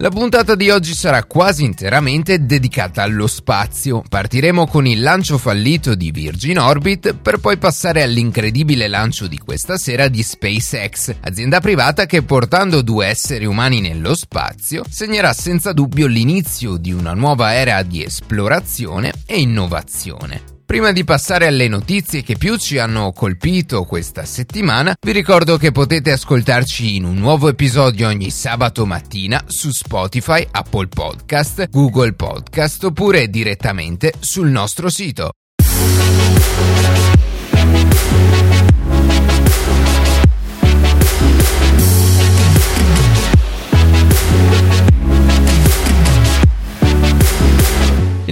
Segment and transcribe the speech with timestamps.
[0.00, 4.00] La puntata di oggi sarà quasi interamente dedicata allo spazio.
[4.08, 9.76] Partiremo con il lancio fallito di Virgin Orbit per poi passare all'incredibile lancio di questa
[9.76, 16.06] sera di SpaceX, azienda privata che portando due esseri umani nello spazio segnerà senza dubbio
[16.06, 20.57] l'inizio di una nuova era di esplorazione e innovazione.
[20.68, 25.72] Prima di passare alle notizie che più ci hanno colpito questa settimana, vi ricordo che
[25.72, 32.84] potete ascoltarci in un nuovo episodio ogni sabato mattina su Spotify, Apple Podcast, Google Podcast
[32.84, 35.30] oppure direttamente sul nostro sito.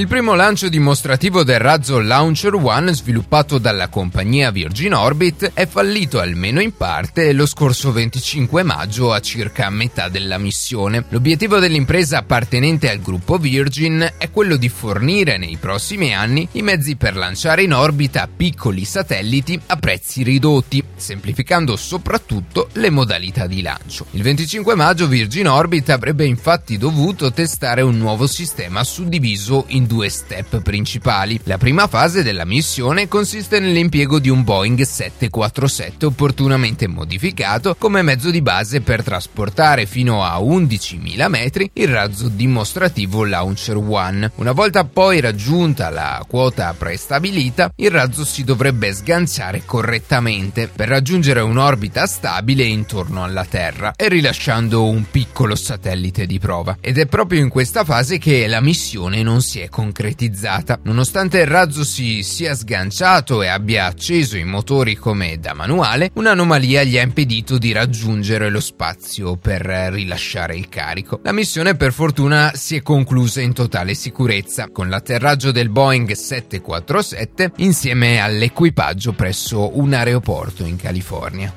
[0.06, 6.20] Il primo lancio dimostrativo del razzo Launcher One sviluppato dalla compagnia Virgin Orbit è fallito
[6.20, 11.06] almeno in parte lo scorso 25 maggio a circa metà della missione.
[11.08, 16.94] L'obiettivo dell'impresa appartenente al gruppo Virgin è quello di fornire nei prossimi anni i mezzi
[16.94, 24.06] per lanciare in orbita piccoli satelliti a prezzi ridotti, semplificando soprattutto le modalità di lancio.
[24.12, 29.94] Il 25 maggio Virgin Orbit avrebbe infatti dovuto testare un nuovo sistema suddiviso in due
[30.08, 31.38] step principali.
[31.44, 38.30] La prima fase della missione consiste nell'impiego di un Boeing 747 opportunamente modificato come mezzo
[38.30, 44.30] di base per trasportare fino a 11.000 metri il razzo dimostrativo Launcher One.
[44.36, 51.40] Una volta poi raggiunta la quota prestabilita, il razzo si dovrebbe sganciare correttamente per raggiungere
[51.40, 56.78] un'orbita stabile intorno alla Terra e rilasciando un piccolo satellite di prova.
[56.80, 60.80] Ed è proprio in questa fase che la missione non si è concretizzata.
[60.82, 66.82] Nonostante il razzo si sia sganciato e abbia acceso i motori come da manuale, un'anomalia
[66.82, 71.20] gli ha impedito di raggiungere lo spazio per rilasciare il carico.
[71.22, 77.52] La missione per fortuna si è conclusa in totale sicurezza, con l'atterraggio del Boeing 747
[77.58, 81.54] insieme all'equipaggio presso un aeroporto in California.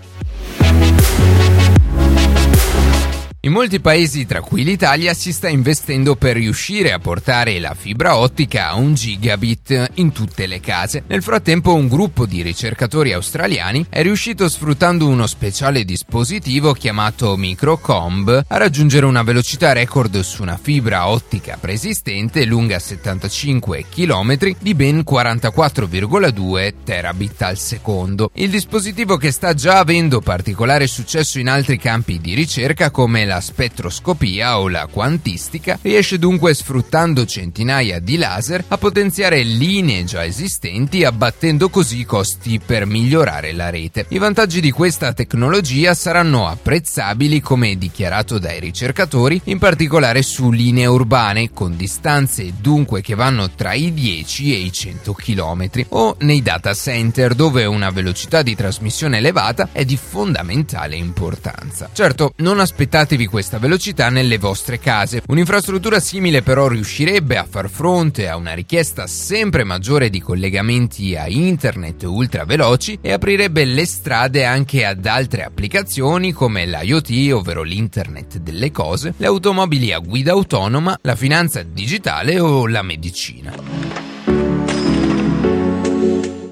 [3.43, 8.17] In molti paesi, tra cui l'Italia, si sta investendo per riuscire a portare la fibra
[8.17, 11.03] ottica a un gigabit in tutte le case.
[11.07, 18.43] Nel frattempo, un gruppo di ricercatori australiani è riuscito sfruttando uno speciale dispositivo chiamato Microcomb
[18.45, 25.05] a raggiungere una velocità record su una fibra ottica preesistente lunga 75 km di ben
[25.09, 28.31] 44,2 terabit al secondo.
[28.33, 33.39] Il dispositivo che sta già avendo particolare successo in altri campi di ricerca come la
[33.41, 41.03] spettroscopia o la quantistica riesce dunque sfruttando centinaia di laser a potenziare linee già esistenti
[41.03, 44.07] abbattendo così i costi per migliorare la rete.
[44.09, 50.87] I vantaggi di questa tecnologia saranno apprezzabili come dichiarato dai ricercatori, in particolare su linee
[50.87, 56.41] urbane con distanze dunque che vanno tra i 10 e i 100 km o nei
[56.41, 61.89] data center dove una velocità di trasmissione elevata è di fondamentale importanza.
[61.93, 65.21] Certo, non aspettatevi di questa velocità nelle vostre case.
[65.27, 71.27] Un'infrastruttura simile però riuscirebbe a far fronte a una richiesta sempre maggiore di collegamenti a
[71.27, 78.37] internet ultra veloci e aprirebbe le strade anche ad altre applicazioni come l'IoT, ovvero l'internet
[78.37, 84.08] delle cose, le automobili a guida autonoma, la finanza digitale o la medicina.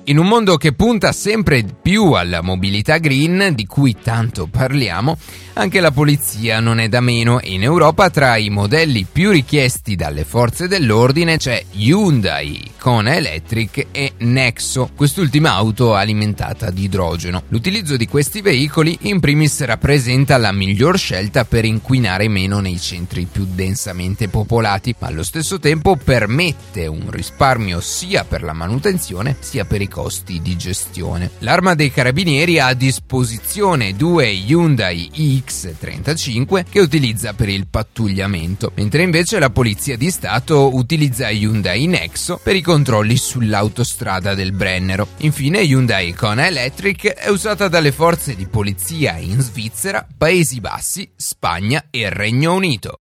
[0.09, 5.17] In un mondo che punta sempre più alla mobilità green, di cui tanto parliamo,
[5.55, 10.23] anche la polizia non è da meno in Europa tra i modelli più richiesti dalle
[10.23, 17.43] forze dell'ordine c'è Hyundai, Kona Electric e Nexo, quest'ultima auto alimentata di idrogeno.
[17.49, 23.27] L'utilizzo di questi veicoli in primis rappresenta la miglior scelta per inquinare meno nei centri
[23.29, 29.65] più densamente popolati, ma allo stesso tempo permette un risparmio sia per la manutenzione sia
[29.65, 31.31] per i costi di gestione.
[31.39, 39.01] L'arma dei carabinieri ha a disposizione due Hyundai iX35 che utilizza per il pattugliamento, mentre
[39.01, 45.07] invece la Polizia di Stato utilizza Hyundai Nexo per i controlli sull'autostrada del Brennero.
[45.21, 51.87] Infine Hyundai Kona Electric è usata dalle forze di polizia in Svizzera, Paesi Bassi, Spagna
[51.89, 52.99] e Regno Unito.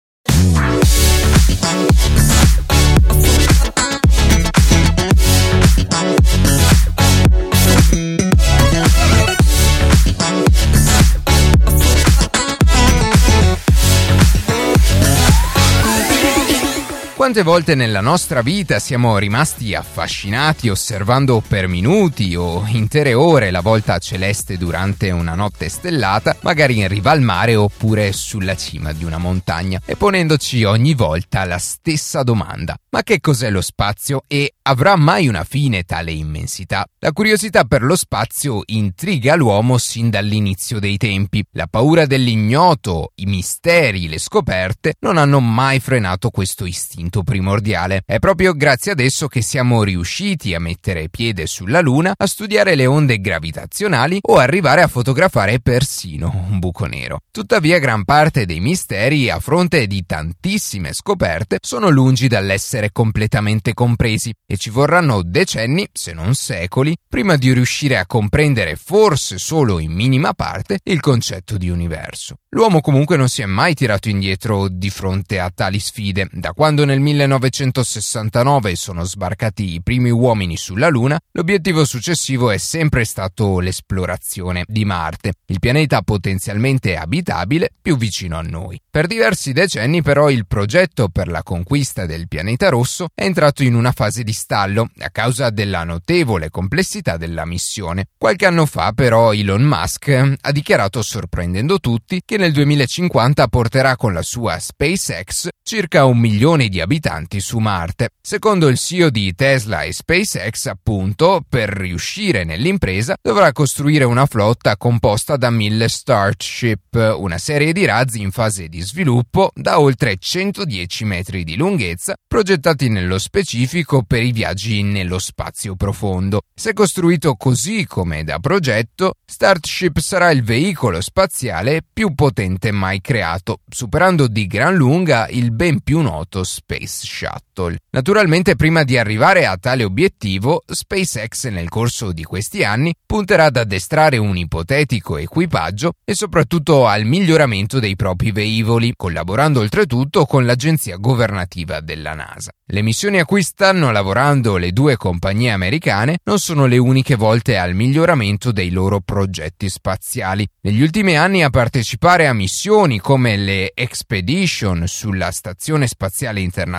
[17.23, 23.61] Quante volte nella nostra vita siamo rimasti affascinati osservando per minuti o intere ore la
[23.61, 29.05] volta celeste durante una notte stellata, magari in riva al mare oppure sulla cima di
[29.05, 32.75] una montagna, e ponendoci ogni volta la stessa domanda.
[32.89, 36.85] Ma che cos'è lo spazio e avrà mai una fine tale immensità?
[36.99, 41.43] La curiosità per lo spazio intriga l'uomo sin dall'inizio dei tempi.
[41.53, 48.01] La paura dell'ignoto, i misteri, le scoperte non hanno mai frenato questo istinto istinto primordiale.
[48.05, 52.73] È proprio grazie ad esso che siamo riusciti a mettere piede sulla Luna, a studiare
[52.73, 57.19] le onde gravitazionali o arrivare a fotografare persino un buco nero.
[57.31, 64.33] Tuttavia gran parte dei misteri, a fronte di tantissime scoperte, sono lungi dall'essere completamente compresi
[64.47, 69.91] e ci vorranno decenni, se non secoli, prima di riuscire a comprendere forse solo in
[69.91, 72.37] minima parte il concetto di universo.
[72.49, 76.85] L'uomo comunque non si è mai tirato indietro di fronte a tali sfide, da quando
[76.85, 84.63] nel 1969 sono sbarcati i primi uomini sulla Luna, l'obiettivo successivo è sempre stato l'esplorazione
[84.65, 88.81] di Marte, il pianeta potenzialmente abitabile più vicino a noi.
[88.89, 93.75] Per diversi decenni però il progetto per la conquista del pianeta rosso è entrato in
[93.75, 98.07] una fase di stallo a causa della notevole complessità della missione.
[98.17, 104.13] Qualche anno fa però Elon Musk ha dichiarato sorprendendo tutti che nel 2050 porterà con
[104.13, 106.92] la sua SpaceX circa un milione di abitanti
[107.39, 108.09] su Marte.
[108.21, 114.77] Secondo il CEO di Tesla e SpaceX, appunto, per riuscire nell'impresa dovrà costruire una flotta
[114.77, 121.05] composta da mille Starship, una serie di razzi in fase di sviluppo da oltre 110
[121.05, 126.41] metri di lunghezza, progettati nello specifico per i viaggi nello spazio profondo.
[126.53, 133.61] Se costruito così come da progetto, Starship sarà il veicolo spaziale più potente mai creato,
[133.67, 137.77] superando di gran lunga il ben più noto Space Shuttle.
[137.91, 143.57] Naturalmente prima di arrivare a tale obiettivo, SpaceX nel corso di questi anni punterà ad
[143.57, 150.97] addestrare un ipotetico equipaggio e soprattutto al miglioramento dei propri velivoli, collaborando oltretutto con l'agenzia
[150.97, 152.51] governativa della NASA.
[152.65, 157.57] Le missioni a cui stanno lavorando le due compagnie americane non sono le uniche volte
[157.57, 160.47] al miglioramento dei loro progetti spaziali.
[160.61, 166.71] Negli ultimi anni a partecipare a missioni come le Expedition sulla Stazione Spaziale Internazionale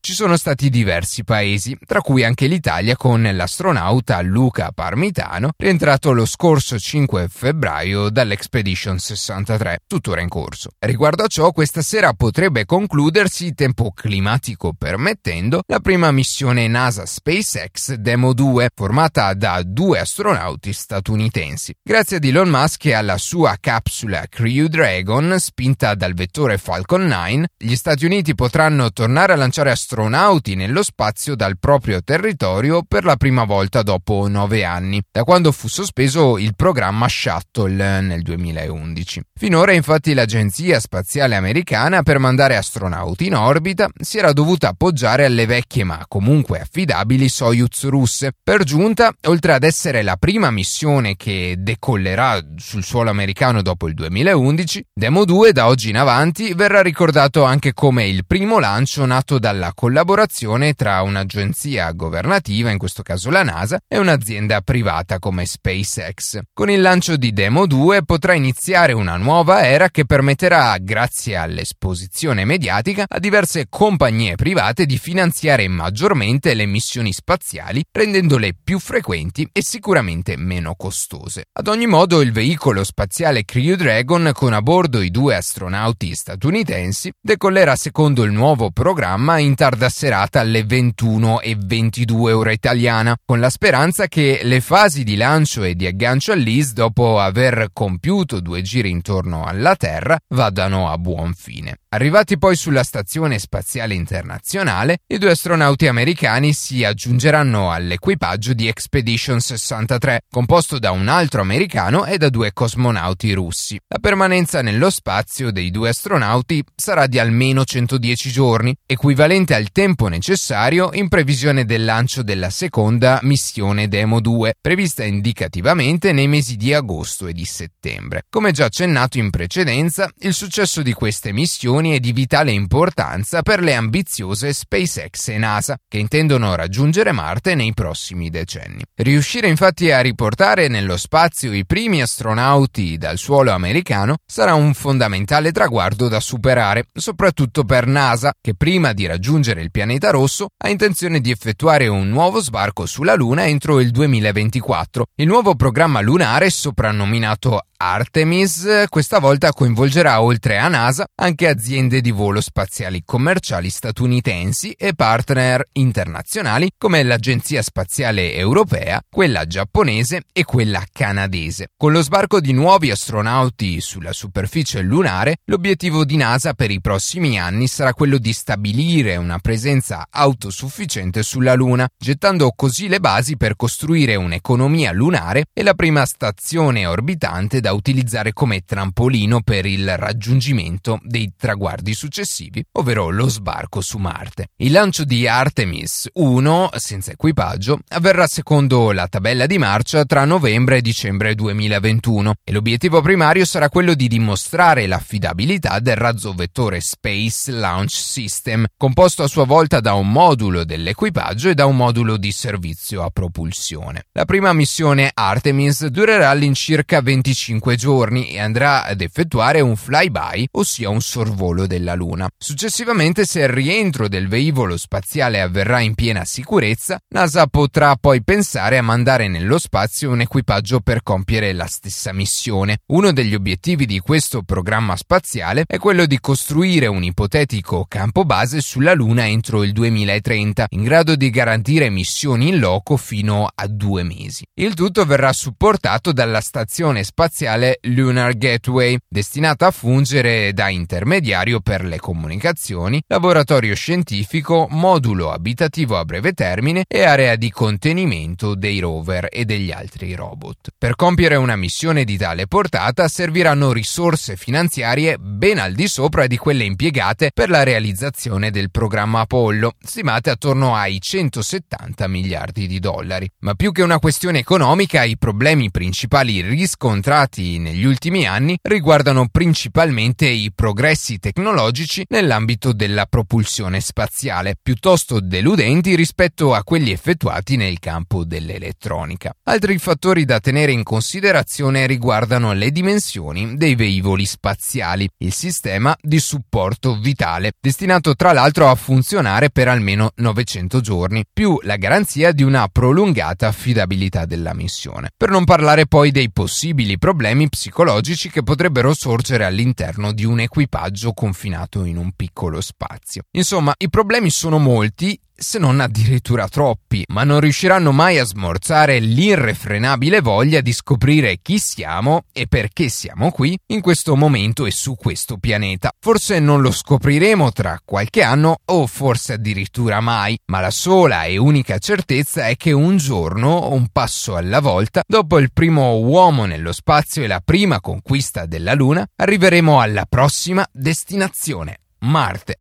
[0.00, 6.24] ci sono stati diversi paesi, tra cui anche l'Italia con l'astronauta Luca Parmitano, rientrato lo
[6.24, 10.70] scorso 5 febbraio dall'Expedition 63, tuttora in corso.
[10.78, 17.94] Riguardo a ciò, questa sera potrebbe concludersi, tempo climatico permettendo, la prima missione NASA SpaceX
[17.94, 21.74] Demo 2, formata da due astronauti statunitensi.
[21.82, 27.48] Grazie ad Elon Musk e alla sua capsula Crew Dragon, spinta dal vettore Falcon 9,
[27.56, 33.16] gli Stati Uniti potranno tornare a lanciare astronauti nello spazio dal proprio territorio per la
[33.16, 39.22] prima volta dopo nove anni, da quando fu sospeso il programma Shuttle nel 2011.
[39.34, 45.46] Finora infatti l'Agenzia Spaziale Americana per mandare astronauti in orbita si era dovuta appoggiare alle
[45.46, 48.32] vecchie ma comunque affidabili Soyuz russe.
[48.42, 53.94] Per giunta, oltre ad essere la prima missione che decollerà sul suolo americano dopo il
[53.94, 59.38] 2011, Demo 2 da oggi in avanti verrà ricordato anche come il primo lancio nato
[59.38, 66.40] dalla collaborazione tra un'agenzia governativa, in questo caso la NASA, e un'azienda privata come SpaceX.
[66.52, 72.44] Con il lancio di Demo 2 potrà iniziare una nuova era che permetterà, grazie all'esposizione
[72.44, 79.62] mediatica, a diverse compagnie private di finanziare maggiormente le missioni spaziali, rendendole più frequenti e
[79.62, 81.44] sicuramente meno costose.
[81.52, 87.10] Ad ogni modo, il veicolo spaziale Crew Dragon, con a bordo i due astronauti statunitensi,
[87.20, 93.38] decollerà secondo il nuovo programma in tarda serata alle 21 e 22 ora italiana, con
[93.38, 98.62] la speranza che le fasi di lancio e di aggancio all'IS, dopo aver compiuto due
[98.62, 101.79] giri intorno alla Terra, vadano a buon fine.
[101.92, 109.40] Arrivati poi sulla Stazione Spaziale Internazionale, i due astronauti americani si aggiungeranno all'equipaggio di Expedition
[109.40, 113.76] 63, composto da un altro americano e da due cosmonauti russi.
[113.88, 119.72] La permanenza nello spazio dei due astronauti sarà di almeno almeno 110 giorni, equivalente al
[119.72, 126.56] tempo necessario in previsione del lancio della seconda missione Demo 2, prevista indicativamente nei mesi
[126.56, 128.24] di agosto e di settembre.
[128.28, 133.42] Come già accennato in precedenza, il successo di queste missioni missioni è di vitale importanza
[133.42, 138.82] per le ambiziose SpaceX e NASA, che intendono raggiungere Marte nei prossimi decenni.
[138.94, 145.52] Riuscire infatti a riportare nello spazio i primi astronauti dal suolo americano sarà un fondamentale
[145.52, 151.20] traguardo da superare, soprattutto per NASA, che prima di raggiungere il pianeta rosso ha intenzione
[151.20, 155.06] di effettuare un nuovo sbarco sulla Luna entro il 2024.
[155.16, 162.10] Il nuovo programma lunare, soprannominato Artemis questa volta coinvolgerà oltre a NASA anche aziende di
[162.10, 170.84] volo spaziali commerciali statunitensi e partner internazionali come l'Agenzia Spaziale Europea, quella giapponese e quella
[170.92, 171.68] canadese.
[171.74, 177.40] Con lo sbarco di nuovi astronauti sulla superficie lunare, l'obiettivo di NASA per i prossimi
[177.40, 183.56] anni sarà quello di stabilire una presenza autosufficiente sulla Luna, gettando così le basi per
[183.56, 189.96] costruire un'economia lunare e la prima stazione orbitante da da utilizzare come trampolino per il
[189.96, 194.48] raggiungimento dei traguardi successivi, ovvero lo sbarco su Marte.
[194.56, 200.78] Il lancio di Artemis 1, senza equipaggio, avverrà secondo la tabella di marcia tra novembre
[200.78, 207.52] e dicembre 2021 e l'obiettivo primario sarà quello di dimostrare l'affidabilità del razzo vettore Space
[207.52, 212.32] Launch System, composto a sua volta da un modulo dell'equipaggio e da un modulo di
[212.32, 214.06] servizio a propulsione.
[214.12, 220.48] La prima missione Artemis durerà all'incirca 25 5 giorni e andrà ad effettuare un flyby,
[220.52, 222.26] ossia un sorvolo della Luna.
[222.38, 228.78] Successivamente, se il rientro del velivolo spaziale avverrà in piena sicurezza, NASA potrà poi pensare
[228.78, 232.78] a mandare nello spazio un equipaggio per compiere la stessa missione.
[232.86, 238.62] Uno degli obiettivi di questo programma spaziale è quello di costruire un ipotetico campo base
[238.62, 244.02] sulla Luna entro il 2030, in grado di garantire missioni in loco fino a due
[244.02, 244.44] mesi.
[244.54, 251.60] Il tutto verrà supportato dalla stazione spaziale spaziale Lunar Gateway, destinata a fungere da intermediario
[251.60, 258.78] per le comunicazioni, laboratorio scientifico, modulo abitativo a breve termine e area di contenimento dei
[258.78, 260.68] rover e degli altri robot.
[260.78, 266.36] Per compiere una missione di tale portata serviranno risorse finanziarie ben al di sopra di
[266.36, 273.28] quelle impiegate per la realizzazione del programma Apollo, stimate attorno ai 170 miliardi di dollari.
[273.40, 279.28] Ma più che una questione economica, i problemi principali riscontrati realizzati negli ultimi anni riguardano
[279.30, 287.78] principalmente i progressi tecnologici nell'ambito della propulsione spaziale, piuttosto deludenti rispetto a quelli effettuati nel
[287.78, 289.32] campo dell'elettronica.
[289.44, 296.18] Altri fattori da tenere in considerazione riguardano le dimensioni dei velivoli spaziali, il sistema di
[296.18, 302.42] supporto vitale, destinato tra l'altro a funzionare per almeno 900 giorni, più la garanzia di
[302.42, 305.10] una prolungata affidabilità della missione.
[305.16, 310.40] Per non parlare poi dei possibili problemi problemi psicologici che potrebbero sorgere all'interno di un
[310.40, 313.24] equipaggio confinato in un piccolo spazio.
[313.32, 318.98] Insomma, i problemi sono molti se non addirittura troppi, ma non riusciranno mai a smorzare
[318.98, 324.94] l'irrefrenabile voglia di scoprire chi siamo e perché siamo qui in questo momento e su
[324.96, 325.90] questo pianeta.
[325.98, 331.38] Forse non lo scopriremo tra qualche anno o forse addirittura mai, ma la sola e
[331.38, 336.72] unica certezza è che un giorno, un passo alla volta, dopo il primo uomo nello
[336.72, 342.59] spazio e la prima conquista della Luna, arriveremo alla prossima destinazione, Marte.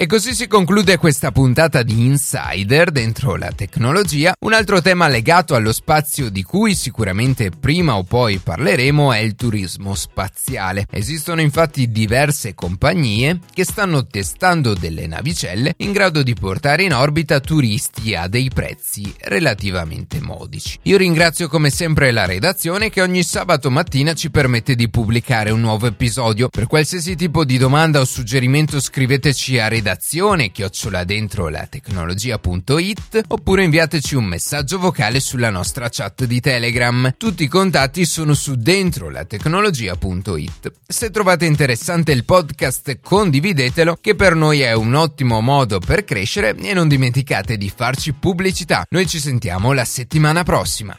[0.00, 4.32] E così si conclude questa puntata di Insider dentro la tecnologia.
[4.38, 9.34] Un altro tema legato allo spazio di cui sicuramente prima o poi parleremo è il
[9.34, 10.86] turismo spaziale.
[10.88, 17.40] Esistono infatti diverse compagnie che stanno testando delle navicelle in grado di portare in orbita
[17.40, 20.78] turisti a dei prezzi relativamente modici.
[20.82, 25.58] Io ringrazio come sempre la redazione che ogni sabato mattina ci permette di pubblicare un
[25.58, 26.48] nuovo episodio.
[26.50, 33.22] Per qualsiasi tipo di domanda o suggerimento scriveteci a redazione redazione chiocciola dentro la tecnologia.it
[33.28, 37.14] oppure inviateci un messaggio vocale sulla nostra chat di Telegram.
[37.16, 40.72] Tutti i contatti sono su dentro la tecnologia.it.
[40.86, 46.54] Se trovate interessante il podcast condividetelo che per noi è un ottimo modo per crescere
[46.54, 48.84] e non dimenticate di farci pubblicità.
[48.90, 50.98] Noi ci sentiamo la settimana prossima.